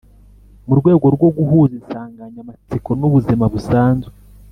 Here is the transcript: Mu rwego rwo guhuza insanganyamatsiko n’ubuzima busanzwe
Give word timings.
Mu 0.67 0.73
rwego 0.79 1.05
rwo 1.15 1.27
guhuza 1.37 1.73
insanganyamatsiko 1.79 2.89
n’ubuzima 2.99 3.45
busanzwe 3.53 4.13